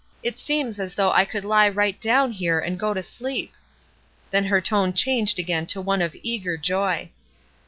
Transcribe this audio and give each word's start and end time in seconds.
It 0.23 0.39
seems 0.39 0.79
as 0.79 0.95
though 0.95 1.11
I 1.11 1.25
could 1.25 1.43
he 1.43 1.47
right 1.69 1.99
down 2.01 2.31
here 2.31 2.59
and 2.59 2.79
go 2.79 2.91
to 2.95 3.03
sleep." 3.03 3.53
Then 4.31 4.45
her 4.45 4.59
tone 4.59 4.93
changed 4.93 5.37
again 5.37 5.67
to 5.67 5.79
one 5.79 6.01
of 6.01 6.15
eager 6.23 6.57
joy. 6.57 7.11